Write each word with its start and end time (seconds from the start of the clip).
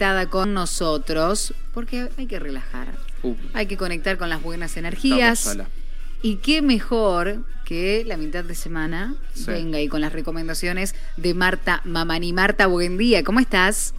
conectada 0.00 0.30
con 0.30 0.54
nosotros 0.54 1.52
porque 1.74 2.08
hay 2.16 2.26
que 2.26 2.38
relajar, 2.38 2.88
Uh, 3.22 3.34
hay 3.52 3.66
que 3.66 3.76
conectar 3.76 4.16
con 4.16 4.30
las 4.30 4.42
buenas 4.42 4.78
energías. 4.78 5.58
Y 6.22 6.36
qué 6.36 6.62
mejor 6.62 7.40
que 7.66 8.02
la 8.06 8.16
mitad 8.16 8.42
de 8.44 8.54
semana 8.54 9.14
Sí. 9.34 9.44
venga 9.48 9.78
y 9.78 9.88
con 9.88 10.00
las 10.00 10.14
recomendaciones 10.14 10.94
de 11.18 11.34
Marta 11.34 11.82
Mamani. 11.84 12.32
Marta, 12.32 12.66
buen 12.66 12.96
día, 12.96 13.22
¿cómo 13.22 13.40
estás? 13.40 13.92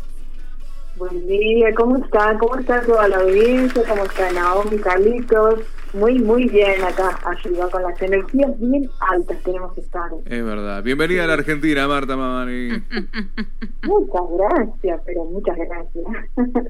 Buen 0.96 1.28
día, 1.28 1.68
¿cómo 1.76 1.98
está? 2.04 2.36
¿Cómo 2.40 2.56
está 2.56 2.82
toda 2.82 3.08
la 3.08 3.18
audiencia? 3.18 3.84
¿Cómo 3.88 4.06
está 4.06 4.32
Naomi, 4.32 4.80
Carlitos? 4.80 5.60
Muy, 5.94 6.20
muy 6.20 6.48
bien 6.48 6.82
acá, 6.84 7.20
ayuda 7.26 7.70
con 7.70 7.84
las 7.84 8.02
energías 8.02 8.58
bien 8.60 8.90
altas 9.10 9.38
tenemos 9.44 9.74
que 9.74 9.82
estar. 9.82 10.10
Es 10.26 10.44
verdad. 10.46 10.82
Bienvenida 10.84 11.26
a 11.26 11.28
la 11.28 11.34
Argentina, 11.34 11.86
Marta 11.88 12.16
Mamani. 12.16 12.70
Muchas 13.84 14.22
gracias, 14.38 15.02
pero 15.06 15.26
muchas 15.26 15.58
gracias. 15.58 16.06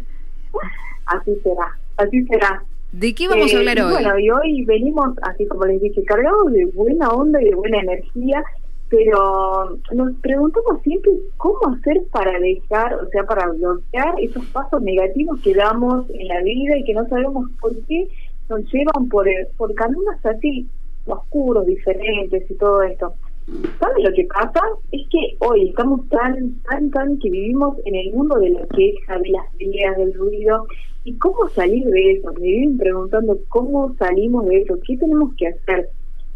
así 1.06 1.36
será, 1.44 1.78
así 1.98 2.26
será. 2.26 2.64
¿De 2.94 3.14
qué 3.14 3.28
vamos 3.28 3.54
a 3.54 3.58
Eh, 3.58 3.60
hablar 3.60 3.78
y 3.78 3.82
hoy? 3.82 3.92
Bueno, 3.92 4.20
y 4.20 4.30
hoy 4.32 4.66
venimos, 4.66 5.10
así 5.22 5.46
como 5.48 5.66
les 5.66 5.80
dije, 5.82 6.04
cargados 6.04 6.52
de 6.52 6.66
buena 6.66 7.10
onda 7.10 7.40
y 7.42 7.46
de 7.46 7.56
buena 7.56 7.80
energía, 7.80 8.44
pero 8.90 9.78
nos 9.94 10.14
preguntamos 10.22 10.82
siempre 10.84 11.12
cómo 11.38 11.60
hacer 11.78 12.02
para 12.12 12.38
dejar, 12.40 12.96
o 12.96 13.08
sea, 13.10 13.24
para 13.24 13.48
bloquear 13.52 14.16
esos 14.20 14.46
pasos 14.48 14.82
negativos 14.82 15.40
que 15.42 15.54
damos 15.54 16.10
en 16.10 16.28
la 16.28 16.42
vida 16.42 16.76
y 16.78 16.84
que 16.86 16.94
no 16.96 17.08
sabemos 17.08 17.50
por 17.62 17.72
qué 17.86 18.10
nos 18.52 18.72
llevan 18.72 19.08
por, 19.10 19.26
por 19.58 19.74
caminos 19.76 20.16
así 20.24 20.68
oscuros, 21.06 21.66
diferentes 21.66 22.52
y 22.52 22.54
todo 22.56 22.84
esto. 22.84 23.14
¿Saben 23.80 24.04
lo 24.04 24.14
que 24.14 24.26
pasa? 24.26 24.62
Es 24.92 25.02
que 25.10 25.36
hoy 25.40 25.70
estamos 25.70 26.08
tan, 26.10 26.62
tan, 26.70 26.92
tan 26.92 27.18
que 27.20 27.30
vivimos 27.30 27.78
en 27.86 27.96
el 27.96 28.14
mundo 28.14 28.40
de 28.40 28.50
la 28.50 28.68
queja, 28.68 29.18
de 29.18 29.30
las 29.30 29.46
ideas, 29.60 29.98
del 29.98 30.14
ruido. 30.14 30.68
¿Y 31.04 31.16
cómo 31.16 31.50
salir 31.50 31.86
de 31.86 32.12
eso? 32.12 32.32
Me 32.34 32.42
viven 32.42 32.78
preguntando 32.78 33.40
cómo 33.50 33.96
salimos 33.96 34.46
de 34.46 34.62
eso, 34.62 34.78
qué 34.86 34.98
tenemos 34.98 35.34
que 35.36 35.48
hacer. 35.48 35.90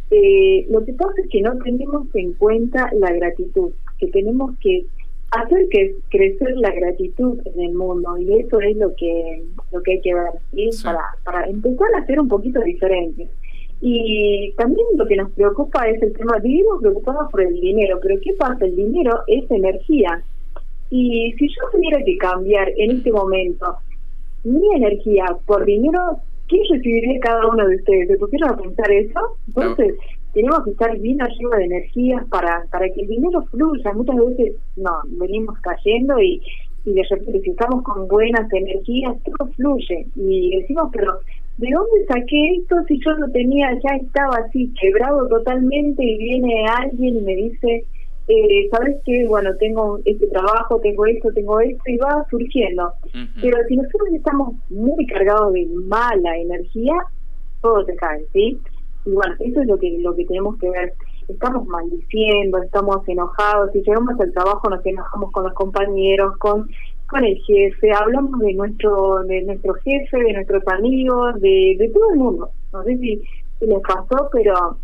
Eh, 0.09 0.65
lo 0.69 0.83
que 0.83 0.93
pasa 0.93 1.13
es 1.23 1.29
que 1.29 1.41
no 1.41 1.57
tenemos 1.59 2.07
en 2.15 2.33
cuenta 2.33 2.89
la 2.93 3.11
gratitud, 3.11 3.71
que 3.99 4.07
tenemos 4.07 4.57
que 4.59 4.85
hacer 5.41 5.67
que 5.69 5.95
crecer 6.09 6.57
la 6.57 6.71
gratitud 6.71 7.39
en 7.45 7.61
el 7.61 7.73
mundo 7.73 8.17
y 8.17 8.39
eso 8.39 8.59
es 8.59 8.75
lo 8.77 8.95
que 8.95 9.43
lo 9.71 9.81
que 9.83 9.93
hay 9.93 10.01
que 10.01 10.13
ver 10.13 10.31
¿sí? 10.53 10.71
Sí. 10.71 10.83
para 10.83 11.01
para 11.23 11.47
empezar 11.47 11.87
a 11.95 12.05
ser 12.05 12.19
un 12.19 12.27
poquito 12.27 12.59
diferentes 12.61 13.29
y 13.81 14.53
también 14.57 14.87
lo 14.95 15.05
que 15.05 15.17
nos 15.17 15.31
preocupa 15.31 15.87
es 15.87 16.01
el 16.01 16.13
tema 16.13 16.37
vivimos 16.39 16.81
preocupados 16.81 17.31
por 17.31 17.41
el 17.41 17.53
dinero 17.59 17.99
pero 18.01 18.19
qué 18.21 18.33
pasa 18.33 18.65
el 18.65 18.75
dinero 18.75 19.21
es 19.27 19.49
energía 19.51 20.23
y 20.89 21.33
si 21.37 21.47
yo 21.49 21.69
tuviera 21.71 22.03
que 22.03 22.17
cambiar 22.17 22.69
en 22.77 22.91
este 22.91 23.11
momento 23.11 23.77
mi 24.43 24.75
energía 24.75 25.25
por 25.45 25.65
dinero 25.65 26.17
¿qué 26.47 26.57
recibiría 26.69 27.19
cada 27.19 27.47
uno 27.47 27.67
de 27.67 27.75
ustedes? 27.77 28.07
¿se 28.07 28.17
pusieron 28.17 28.51
a 28.51 28.57
pensar 28.57 28.91
eso? 28.91 29.19
entonces 29.47 29.95
tenemos 30.35 30.65
que 30.65 30.71
estar 30.71 30.99
bien 30.99 31.21
arriba 31.21 31.57
de 31.57 31.63
energías 31.63 32.25
para, 32.27 32.65
para 32.69 32.89
que 32.89 33.01
el 33.01 33.07
dinero 33.07 33.41
fluya. 33.51 33.93
Muchas 33.93 34.17
veces 34.17 34.55
no, 34.75 34.91
venimos 35.05 35.57
cayendo 35.59 36.19
y, 36.19 36.41
y 36.83 36.93
de 36.93 37.03
repente 37.09 37.39
si 37.39 37.51
estamos 37.51 37.83
con 37.83 38.05
buenas 38.09 38.51
energías, 38.51 39.15
todo 39.23 39.49
fluye. 39.53 40.05
Y 40.17 40.57
decimos, 40.59 40.89
pero 40.91 41.19
¿de 41.57 41.69
dónde 41.71 42.05
saqué 42.07 42.57
esto 42.57 42.75
si 42.85 42.99
yo 42.99 43.11
lo 43.13 43.31
tenía, 43.31 43.79
ya 43.81 43.95
estaba 43.95 44.35
así, 44.45 44.73
quebrado 44.79 45.25
totalmente 45.29 46.03
y 46.03 46.17
viene 46.17 46.65
alguien 46.67 47.15
y 47.15 47.21
me 47.21 47.35
dice, 47.37 47.85
eh, 48.27 48.67
¿sabes 48.71 48.97
qué? 49.05 49.25
Bueno, 49.27 49.55
tengo 49.57 49.99
este 50.03 50.27
trabajo, 50.27 50.81
tengo 50.81 51.05
esto, 51.05 51.31
tengo 51.31 51.61
esto 51.61 51.83
y 51.87 51.95
va 51.95 52.25
surgiendo. 52.29 52.91
Pero 53.41 53.57
si 53.69 53.77
nosotros 53.77 54.09
estamos 54.13 54.53
muy 54.69 55.07
cargados 55.07 55.53
de 55.53 55.65
mala 55.85 56.37
energía, 56.37 56.95
todo 57.61 57.85
se 57.85 57.95
cae, 57.95 58.25
¿sí? 58.33 58.59
Y 59.05 59.11
bueno, 59.11 59.35
eso 59.39 59.61
es 59.61 59.67
lo 59.67 59.77
que 59.77 59.97
lo 59.99 60.15
que 60.15 60.25
tenemos 60.25 60.57
que 60.57 60.69
ver. 60.69 60.93
Estamos 61.27 61.67
maldiciendo, 61.67 62.57
estamos 62.59 63.07
enojados, 63.07 63.71
si 63.71 63.81
llegamos 63.81 64.19
al 64.19 64.31
trabajo 64.33 64.69
nos 64.69 64.85
enojamos 64.85 65.31
con 65.31 65.43
los 65.43 65.53
compañeros, 65.53 66.37
con 66.37 66.67
con 67.07 67.23
el 67.23 67.37
jefe, 67.43 67.91
hablamos 67.93 68.39
de 68.39 68.53
nuestro 68.53 69.23
de 69.23 69.43
nuestro 69.43 69.75
jefe, 69.75 70.17
de 70.17 70.33
nuestros 70.33 70.63
amigos, 70.67 71.39
de, 71.39 71.75
de 71.77 71.89
todo 71.93 72.09
el 72.11 72.17
mundo. 72.17 72.49
No 72.73 72.83
sé 72.83 72.97
si, 72.97 73.21
les 73.61 73.81
pasó, 73.81 74.29
pero 74.31 74.77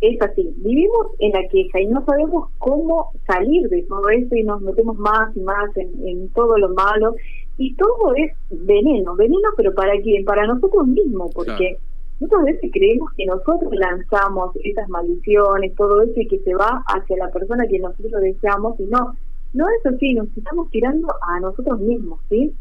es 0.00 0.20
así. 0.22 0.54
Vivimos 0.58 1.08
en 1.18 1.32
la 1.32 1.46
queja 1.48 1.80
y 1.80 1.86
no 1.86 2.04
sabemos 2.04 2.50
cómo 2.58 3.12
salir 3.26 3.68
de 3.68 3.82
todo 3.82 4.08
eso 4.08 4.34
y 4.34 4.42
nos 4.42 4.60
metemos 4.62 4.96
más 4.96 5.34
y 5.36 5.40
más 5.40 5.76
en, 5.76 6.06
en 6.06 6.28
todo 6.30 6.56
lo 6.58 6.70
malo. 6.70 7.14
Y 7.58 7.74
todo 7.74 8.14
es 8.16 8.32
veneno, 8.50 9.14
veneno, 9.14 9.48
pero 9.56 9.74
¿para 9.74 9.98
quién? 10.02 10.24
Para 10.24 10.46
nosotros 10.46 10.86
mismos, 10.86 11.30
porque 11.34 11.78
muchas 12.20 12.42
veces 12.44 12.70
creemos 12.72 13.10
que 13.16 13.26
nosotros 13.26 13.72
lanzamos 13.72 14.56
esas 14.64 14.88
maldiciones, 14.88 15.74
todo 15.74 16.02
eso 16.02 16.20
y 16.20 16.28
que 16.28 16.38
se 16.40 16.54
va 16.54 16.82
hacia 16.86 17.16
la 17.16 17.30
persona 17.30 17.66
que 17.66 17.78
nosotros 17.78 18.22
deseamos 18.22 18.78
y 18.80 18.84
no, 18.84 19.12
no 19.54 19.66
es 19.68 19.86
así, 19.86 20.14
nos 20.14 20.28
estamos 20.36 20.70
tirando 20.70 21.08
a 21.22 21.40
nosotros 21.40 21.78
mismos, 21.80 22.20
¿sí? 22.28 22.52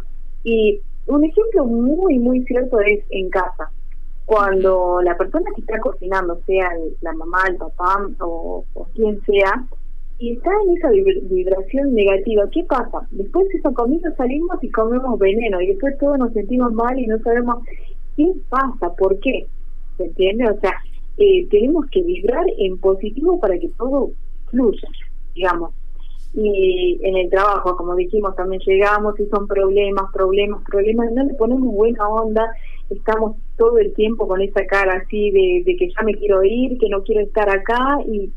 Y 0.43 0.79
un 1.07 1.23
ejemplo 1.23 1.65
muy, 1.65 2.19
muy 2.19 2.43
cierto 2.45 2.79
es 2.79 3.03
en 3.09 3.29
casa. 3.29 3.69
Cuando 4.25 5.01
la 5.03 5.15
persona 5.17 5.51
que 5.53 5.61
está 5.61 5.79
cocinando, 5.79 6.39
sea 6.47 6.69
la 7.01 7.13
mamá, 7.13 7.43
el 7.47 7.57
papá 7.57 8.07
o, 8.21 8.65
o 8.73 8.83
quien 8.95 9.21
sea, 9.21 9.65
y 10.17 10.33
está 10.33 10.49
en 10.63 10.77
esa 10.77 10.89
vibra- 10.89 11.21
vibración 11.29 11.93
negativa, 11.93 12.49
¿qué 12.51 12.63
pasa? 12.63 13.05
Después 13.11 13.47
de 13.49 13.59
esa 13.59 13.71
comida 13.73 14.15
salimos 14.15 14.63
y 14.63 14.71
comemos 14.71 15.19
veneno 15.19 15.61
y 15.61 15.67
después 15.67 15.97
todos 15.99 16.17
nos 16.17 16.33
sentimos 16.33 16.73
mal 16.73 16.97
y 16.97 17.05
no 17.05 17.19
sabemos 17.19 17.63
qué 18.15 18.33
pasa, 18.49 18.95
por 18.95 19.19
qué. 19.19 19.47
¿Se 19.97 20.05
entiende? 20.05 20.49
O 20.49 20.59
sea, 20.59 20.73
eh, 21.17 21.47
tenemos 21.49 21.85
que 21.91 22.03
vibrar 22.03 22.45
en 22.57 22.77
positivo 22.77 23.39
para 23.39 23.57
que 23.57 23.69
todo 23.77 24.11
fluya, 24.49 24.87
digamos. 25.33 25.71
Y 26.33 26.99
en 27.01 27.15
el 27.15 27.29
trabajo, 27.29 27.77
como 27.77 27.95
dijimos, 27.95 28.35
también 28.35 28.61
llegamos 28.65 29.17
y 29.19 29.25
son 29.27 29.47
problemas, 29.47 30.11
problemas, 30.11 30.61
problemas, 30.65 31.11
no 31.13 31.23
le 31.23 31.33
ponemos 31.35 31.73
buena 31.73 32.09
onda, 32.09 32.45
estamos 32.89 33.37
todo 33.57 33.77
el 33.77 33.93
tiempo 33.93 34.27
con 34.27 34.41
esa 34.41 34.65
cara 34.65 35.01
así 35.01 35.31
de, 35.31 35.63
de 35.65 35.77
que 35.77 35.89
ya 35.89 36.03
me 36.03 36.13
quiero 36.13 36.43
ir, 36.43 36.77
que 36.77 36.89
no 36.89 37.03
quiero 37.03 37.21
estar 37.21 37.49
acá 37.49 37.99
y, 38.05 38.29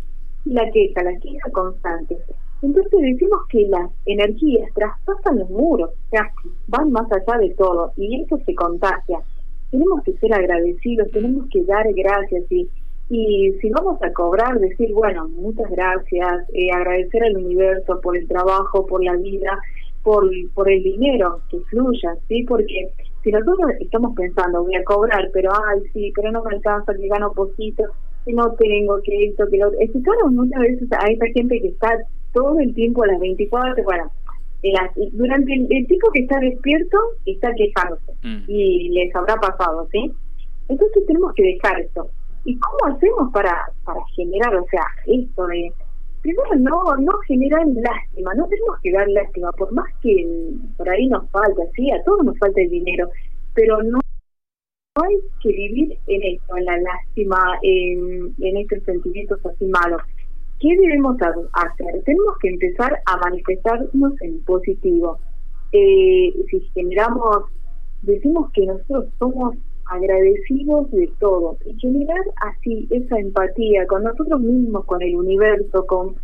la 0.45 0.71
queja, 0.71 1.03
la 1.03 1.19
queja 1.19 1.51
constante. 1.53 2.17
Entonces 2.63 3.01
decimos 3.01 3.41
que 3.49 3.69
las 3.69 3.91
energías 4.07 4.69
traspasan 4.75 5.39
los 5.39 5.51
muros, 5.51 5.91
o 5.91 6.11
sea, 6.11 6.33
van 6.67 6.91
más 6.91 7.07
allá 7.13 7.39
de 7.39 7.51
todo 7.51 7.93
y 7.97 8.23
eso 8.23 8.39
se 8.45 8.55
contagia. 8.55 9.21
Tenemos 9.71 10.03
que 10.03 10.13
ser 10.15 10.33
agradecidos, 10.33 11.11
tenemos 11.11 11.47
que 11.51 11.63
dar 11.65 11.87
gracias 11.95 12.45
y, 12.51 12.69
y 13.11 13.53
si 13.61 13.71
vamos 13.71 14.01
a 14.03 14.13
cobrar, 14.13 14.59
decir, 14.59 14.93
bueno, 14.93 15.29
muchas 15.29 15.71
gracias, 15.71 16.49
eh, 16.53 16.71
agradecer 16.73 17.23
al 17.25 17.37
universo 17.37 18.01
por 18.01 18.17
el 18.17 18.27
trabajo, 18.27 18.87
por 18.87 19.03
la 19.03 19.17
vida, 19.17 19.59
por, 20.03 20.31
por 20.55 20.71
el 20.71 20.83
dinero 20.83 21.41
que 21.51 21.59
fluya, 21.71 22.17
¿sí? 22.29 22.45
Porque 22.45 22.93
si 23.23 23.31
nosotros 23.31 23.73
estamos 23.81 24.15
pensando, 24.15 24.63
voy 24.63 24.75
a 24.75 24.85
cobrar, 24.85 25.29
pero 25.33 25.51
ay, 25.69 25.81
sí, 25.93 26.13
pero 26.15 26.33
no 26.33 26.43
me 26.43 26.55
alcanza, 26.55 26.95
que 26.95 27.09
gano 27.09 27.33
poquito, 27.33 27.85
que 28.25 28.33
no 28.33 28.53
tengo, 28.53 29.01
que 29.03 29.27
esto, 29.27 29.47
que 29.51 29.59
lo 29.59 29.69
otro. 29.69 29.79
Escucharon 29.81 30.35
muchas 30.35 30.61
veces 30.61 30.89
a 30.93 31.07
esa 31.11 31.27
gente 31.35 31.61
que 31.61 31.69
está 31.69 31.91
todo 32.33 32.59
el 32.61 32.75
tiempo 32.75 33.03
a 33.03 33.09
las 33.09 33.21
24, 33.21 33.85
bueno, 33.85 34.11
durante 35.13 35.53
el, 35.55 35.67
el 35.71 35.87
tiempo 35.87 36.11
que 36.13 36.21
está 36.21 36.39
despierto, 36.41 36.99
está 37.27 37.53
quejándose 37.55 38.13
Mm. 38.23 38.45
y 38.49 38.89
les 38.89 39.15
habrá 39.15 39.37
pasado, 39.37 39.87
¿sí? 39.93 40.11
Entonces 40.69 41.07
tenemos 41.07 41.33
que 41.35 41.45
dejar 41.45 41.81
esto. 41.81 42.11
¿Y 42.45 42.59
cómo 42.59 42.95
hacemos 42.95 43.33
para, 43.33 43.57
para 43.85 44.01
generar, 44.17 44.55
o 44.57 44.67
sea, 44.71 44.83
esto 45.07 45.47
de... 45.47 45.73
Primero, 46.23 46.57
no, 46.59 46.97
no 46.97 47.13
generar 47.29 47.65
lástima, 47.67 48.35
no 48.35 48.49
tenemos 48.49 48.77
que 48.83 48.91
dar 48.91 49.09
lástima, 49.09 49.53
por 49.53 49.73
más 49.73 49.87
que 50.03 50.27
por 50.77 50.89
ahí 50.89 51.07
nos 51.07 51.31
falta, 51.31 51.63
sí, 51.77 51.91
a 51.93 52.03
todos 52.03 52.25
nos 52.25 52.37
falta 52.39 52.61
el 52.61 52.71
dinero, 52.71 53.09
pero 53.55 53.81
no, 53.85 54.01
no 54.97 55.05
hay 55.05 55.17
que 55.41 55.49
vivir 55.51 55.97
en 56.09 56.23
esto, 56.35 56.57
en 56.57 56.65
la 56.65 56.77
lástima, 56.79 57.59
en, 57.63 58.35
en 58.41 58.57
estos 58.57 58.83
sentimientos 58.83 59.39
así 59.47 59.65
malos. 59.67 60.03
¿Qué 60.61 60.69
debemos 60.81 61.17
ha- 61.23 61.63
hacer? 61.63 62.03
Tenemos 62.05 62.37
que 62.41 62.49
empezar 62.49 62.99
a 63.07 63.17
manifestarnos 63.19 64.13
en 64.23 64.43
positivo. 64.45 65.19
Eh, 65.73 66.33
si 66.51 66.61
generamos, 66.75 67.45
decimos 68.03 68.51
que 68.53 68.67
nosotros 68.67 69.07
somos 69.19 69.55
agradecidos 69.87 70.91
de 70.91 71.11
todo 71.19 71.57
y 71.65 71.79
generar 71.81 72.21
así 72.43 72.87
esa 72.91 73.19
empatía 73.19 73.87
con 73.87 74.05
nosotros 74.05 74.41
mismos, 74.41 74.85
con 74.85 75.01
el 75.03 75.17
universo, 75.17 75.87
con, 75.87 76.17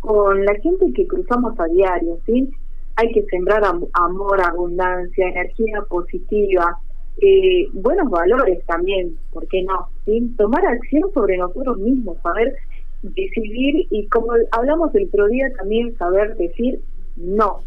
con 0.00 0.44
la 0.44 0.54
gente 0.56 0.92
que 0.94 1.06
cruzamos 1.06 1.58
a 1.58 1.66
diario, 1.66 2.18
¿sí? 2.26 2.48
Hay 2.96 3.10
que 3.12 3.22
sembrar 3.26 3.64
am- 3.64 3.86
amor, 3.94 4.40
abundancia, 4.40 5.28
energía 5.28 5.82
positiva, 5.88 6.78
eh, 7.20 7.68
buenos 7.72 8.10
valores 8.10 8.64
también, 8.66 9.16
¿por 9.32 9.46
qué 9.48 9.62
no? 9.62 9.88
¿sí? 10.06 10.32
Tomar 10.38 10.64
acción 10.66 11.12
sobre 11.12 11.36
nosotros 11.36 11.76
mismos, 11.78 12.16
saber 12.22 12.54
decidir 13.02 13.86
y 13.90 14.06
como 14.08 14.32
hablamos 14.52 14.94
el 14.94 15.08
otro 15.08 15.26
día 15.28 15.46
también 15.56 15.96
saber 15.96 16.36
decir 16.36 16.80
no, 17.16 17.62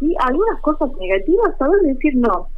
y 0.00 0.14
algunas 0.20 0.60
cosas 0.60 0.90
negativas, 0.98 1.56
saber 1.58 1.80
decir 1.82 2.16
no, 2.16 2.48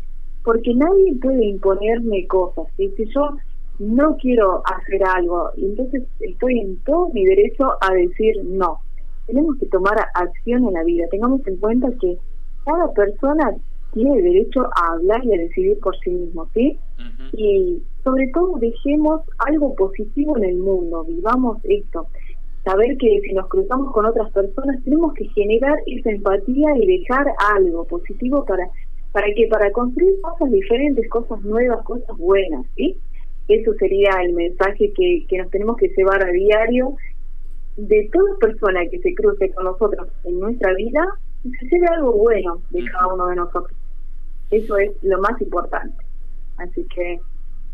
porque 0.45 0.75
nadie 0.75 1.15
puede 1.21 1.45
imponerme 1.45 2.27
cosas. 2.27 2.67
Si 2.77 2.93
yo 3.15 3.37
no 3.79 4.17
quiero 4.17 4.63
hacer 4.67 5.03
algo, 5.05 5.51
entonces 5.57 6.03
estoy 6.21 6.61
en 6.61 6.77
todo 6.85 7.09
mi 7.13 7.25
derecho 7.25 7.73
a 7.81 7.95
decir 7.95 8.37
no. 8.45 8.79
Tenemos 9.27 9.57
que 9.59 9.67
tomar 9.67 9.97
acción 10.15 10.67
en 10.67 10.75
la 10.75 10.85
vida. 10.85 11.07
Tengamos 11.11 11.47
en 11.47 11.57
cuenta 11.57 11.89
que 12.01 12.19
cada 12.65 12.93
persona 12.93 13.55
tiene 13.93 14.21
derecho 14.21 14.69
a 14.77 14.93
hablar 14.93 15.25
y 15.25 15.35
a 15.35 15.39
decidir 15.39 15.79
por 15.81 15.97
sí 16.01 16.11
mismo, 16.11 16.49
¿sí? 16.53 16.79
Y 17.33 17.83
sobre 18.03 18.29
todo 18.35 18.59
dejemos 18.59 19.23
algo 19.39 19.75
positivo 19.75 20.37
en 20.39 20.45
el 20.45 20.57
mundo, 20.59 21.05
vivamos 21.05 21.59
esto. 21.65 22.07
Saber 22.65 22.97
que 22.99 23.21
si 23.23 23.33
nos 23.33 23.49
cruzamos 23.49 23.93
con 23.93 24.05
otras 24.05 24.31
personas 24.33 24.83
tenemos 24.85 25.15
que 25.15 25.27
generar 25.29 25.79
esa 25.87 26.11
empatía 26.11 26.77
y 26.77 26.99
dejar 26.99 27.27
algo 27.55 27.87
positivo 27.87 28.45
para 28.45 28.69
para 29.13 29.27
que 29.35 29.49
para 29.49 29.73
construir 29.73 30.21
cosas 30.21 30.53
diferentes, 30.53 31.09
cosas 31.09 31.43
nuevas, 31.43 31.83
cosas 31.85 32.17
buenas, 32.17 32.65
¿sí? 32.77 32.97
Eso 33.49 33.75
sería 33.75 34.11
el 34.23 34.35
mensaje 34.35 34.93
que, 34.93 35.27
que 35.29 35.39
nos 35.39 35.51
tenemos 35.51 35.77
que 35.77 35.89
llevar 35.89 36.23
a 36.25 36.31
diario 36.31 36.95
de 37.77 38.09
toda 38.13 38.37
persona 38.39 38.87
que 38.89 39.01
se 39.01 39.15
cruce 39.15 39.51
con 39.53 39.65
nosotros 39.65 40.09
en 40.25 40.39
nuestra 40.39 40.73
vida, 40.75 41.05
que 41.43 41.51
se 41.51 41.67
lleve 41.67 41.87
algo 41.89 42.13
bueno 42.13 42.63
de 42.71 42.85
cada 42.85 43.13
uno 43.13 43.27
de 43.27 43.37
nosotros. 43.37 43.77
Eso 44.51 44.77
es 44.77 44.91
lo 45.03 45.21
más 45.21 45.41
importante. 45.41 46.05
Así 46.59 46.87
que 46.95 47.21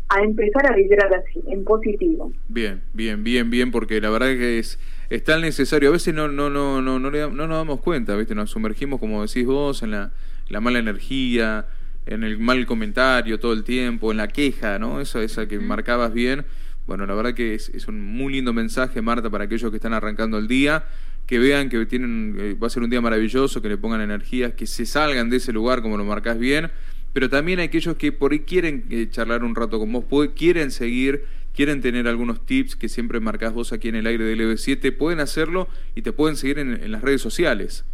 a 0.09 0.21
empezar 0.21 0.71
a 0.71 0.75
vibrar 0.75 1.13
así, 1.13 1.41
en 1.47 1.63
positivo. 1.63 2.31
Bien, 2.47 2.81
bien, 2.93 3.23
bien, 3.23 3.49
bien, 3.49 3.71
porque 3.71 3.99
la 3.99 4.09
verdad 4.09 4.27
que 4.27 4.59
es, 4.59 4.79
es 5.09 5.23
tan 5.23 5.41
necesario. 5.41 5.89
A 5.89 5.91
veces 5.91 6.13
no, 6.13 6.27
no, 6.27 6.49
no, 6.49 6.81
no, 6.81 6.99
no, 6.99 7.09
no 7.09 7.29
nos 7.29 7.57
damos 7.57 7.81
cuenta, 7.81 8.15
¿viste? 8.15 8.35
Nos 8.35 8.51
sumergimos, 8.51 8.99
como 8.99 9.25
decís 9.25 9.45
vos, 9.45 9.83
en 9.83 9.91
la, 9.91 10.11
la 10.49 10.61
mala 10.61 10.79
energía, 10.79 11.65
en 12.05 12.23
el 12.23 12.39
mal 12.39 12.65
comentario 12.65 13.39
todo 13.39 13.53
el 13.53 13.63
tiempo, 13.63 14.11
en 14.11 14.17
la 14.17 14.29
queja, 14.29 14.79
¿no? 14.79 15.01
Esa, 15.01 15.21
esa 15.21 15.47
que 15.47 15.59
marcabas 15.59 16.13
bien. 16.13 16.45
Bueno, 16.85 17.05
la 17.05 17.13
verdad 17.13 17.33
que 17.33 17.53
es, 17.53 17.69
es 17.69 17.89
un 17.89 17.99
muy 18.01 18.31
lindo 18.31 18.53
mensaje, 18.53 19.01
Marta, 19.01 19.29
para 19.29 19.43
aquellos 19.43 19.69
que 19.71 19.77
están 19.77 19.93
arrancando 19.93 20.37
el 20.37 20.47
día, 20.47 20.85
que 21.25 21.37
vean 21.37 21.67
que 21.67 21.85
tienen, 21.85 22.37
eh, 22.39 22.53
va 22.53 22.67
a 22.67 22.69
ser 22.69 22.81
un 22.81 22.89
día 22.89 23.01
maravilloso, 23.01 23.61
que 23.61 23.67
le 23.67 23.77
pongan 23.77 23.99
energías, 23.99 24.53
que 24.53 24.65
se 24.65 24.85
salgan 24.85 25.29
de 25.29 25.37
ese 25.37 25.51
lugar 25.51 25.81
como 25.81 25.97
lo 25.97 26.05
marcás 26.05 26.39
bien, 26.39 26.71
pero 27.17 27.31
también 27.31 27.59
aquellos 27.59 27.97
que 27.97 28.11
por 28.11 28.31
ahí 28.31 28.41
quieren 28.41 28.85
eh, 28.91 29.07
charlar 29.09 29.43
un 29.43 29.55
rato 29.55 29.79
con 29.79 29.91
vos, 29.91 30.05
quieren 30.35 30.69
seguir, 30.69 31.23
quieren 31.51 31.81
tener 31.81 32.07
algunos 32.07 32.45
tips 32.45 32.75
que 32.75 32.89
siempre 32.89 33.19
marcás 33.19 33.53
vos 33.53 33.73
aquí 33.73 33.87
en 33.87 33.95
el 33.95 34.05
aire 34.05 34.23
del 34.23 34.39
EV7, 34.39 34.95
pueden 34.95 35.19
hacerlo 35.19 35.67
y 35.95 36.03
te 36.03 36.13
pueden 36.13 36.35
seguir 36.35 36.59
en 36.59 36.91
las 36.91 37.01
redes 37.01 37.19
sociales 37.19 37.85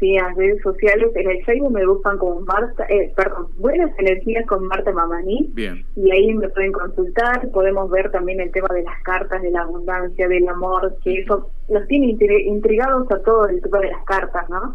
sí, 0.00 0.16
en 0.16 0.24
las 0.24 0.36
redes 0.36 0.62
sociales, 0.62 1.10
en 1.14 1.30
el 1.30 1.44
Facebook 1.44 1.72
me 1.72 1.86
buscan 1.86 2.18
como 2.18 2.40
Marta, 2.40 2.84
eh, 2.88 3.12
perdón, 3.14 3.48
Buenas 3.58 3.90
Energías 3.98 4.46
con 4.46 4.66
Marta 4.66 4.90
Mamani. 4.90 5.50
Bien. 5.52 5.84
Y 5.94 6.10
ahí 6.10 6.34
me 6.34 6.48
pueden 6.48 6.72
consultar, 6.72 7.48
podemos 7.52 7.90
ver 7.90 8.10
también 8.10 8.40
el 8.40 8.50
tema 8.50 8.68
de 8.74 8.82
las 8.82 9.00
cartas, 9.02 9.40
de 9.42 9.50
la 9.50 9.62
abundancia, 9.62 10.26
del 10.26 10.48
amor, 10.48 10.96
que 11.04 11.20
eso 11.20 11.50
los 11.68 11.86
tiene 11.86 12.16
intrigados 12.46 13.10
a 13.12 13.22
todo 13.22 13.46
el 13.46 13.60
tema 13.60 13.78
de 13.78 13.90
las 13.90 14.04
cartas, 14.04 14.48
¿no? 14.48 14.74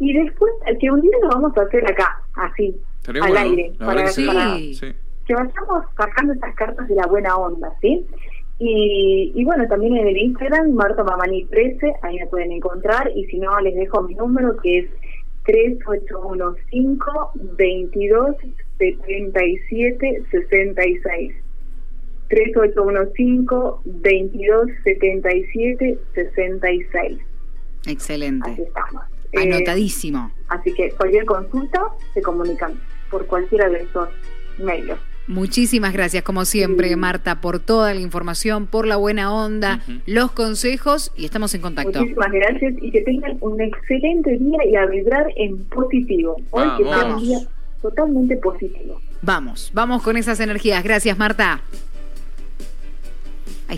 Y 0.00 0.12
después, 0.12 0.52
que 0.78 0.90
un 0.90 1.00
día 1.00 1.16
lo 1.22 1.28
vamos 1.28 1.56
a 1.56 1.62
hacer 1.62 1.90
acá, 1.90 2.20
así, 2.34 2.76
al 3.06 3.36
aire, 3.36 3.72
para, 3.78 4.04
que 5.26 5.34
vayamos 5.34 5.84
sacando 5.96 6.34
esas 6.34 6.54
cartas 6.54 6.86
de 6.88 6.94
la 6.96 7.06
buena 7.06 7.36
onda, 7.36 7.72
¿sí? 7.80 8.06
Y, 8.58 9.32
y, 9.34 9.44
bueno, 9.44 9.66
también 9.66 9.96
en 9.96 10.08
el 10.08 10.16
Instagram, 10.16 10.72
Marta 10.72 11.02
Mamani 11.02 11.44
13, 11.46 11.94
ahí 12.02 12.16
me 12.18 12.26
pueden 12.26 12.52
encontrar. 12.52 13.10
Y 13.14 13.24
si 13.26 13.38
no, 13.38 13.58
les 13.60 13.74
dejo 13.74 14.02
mi 14.02 14.14
número 14.14 14.56
que 14.58 14.78
es 14.78 14.86
3815 15.44 17.04
22 17.56 18.36
77 18.78 20.22
66. 20.30 21.34
3815 22.28 23.54
22 23.84 24.70
77 24.82 25.98
66. 26.14 27.18
Excelente. 27.86 28.50
Así 28.50 28.62
estamos. 28.62 29.02
Anotadísimo. 29.36 30.30
Eh, 30.32 30.42
así 30.48 30.72
que 30.74 30.90
cualquier 30.92 31.24
consulta 31.24 31.82
se 32.14 32.22
comunican 32.22 32.80
por 33.10 33.26
cualquiera 33.26 33.68
de 33.68 33.82
esos 33.82 34.08
medios. 34.58 34.98
Muchísimas 35.26 35.92
gracias, 35.92 36.22
como 36.22 36.44
siempre, 36.44 36.94
Marta, 36.96 37.40
por 37.40 37.58
toda 37.58 37.94
la 37.94 38.00
información, 38.00 38.66
por 38.66 38.86
la 38.86 38.96
buena 38.96 39.32
onda, 39.32 39.80
los 40.06 40.32
consejos 40.32 41.12
y 41.16 41.24
estamos 41.24 41.54
en 41.54 41.62
contacto. 41.62 42.00
Muchísimas 42.00 42.32
gracias 42.32 42.74
y 42.82 42.90
que 42.90 43.00
tengan 43.02 43.38
un 43.40 43.60
excelente 43.60 44.36
día 44.38 44.58
y 44.70 44.76
a 44.76 44.86
vibrar 44.86 45.26
en 45.36 45.64
positivo. 45.64 46.36
Hoy 46.50 46.68
que 46.76 46.84
sea 46.84 47.04
un 47.06 47.22
día 47.22 47.38
totalmente 47.80 48.36
positivo. 48.36 49.00
Vamos, 49.22 49.70
vamos 49.72 50.02
con 50.02 50.16
esas 50.16 50.40
energías. 50.40 50.84
Gracias, 50.84 51.16
Marta. 51.16 51.62